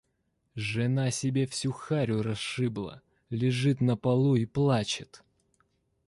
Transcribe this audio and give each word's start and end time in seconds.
Жена 0.55 1.11
себе 1.11 1.45
всю 1.45 1.71
харю 1.71 2.23
расшибла, 2.23 3.03
лежит 3.29 3.81
на 3.81 3.95
полу 3.95 4.35
и 4.35 4.47
плачет. 4.47 5.23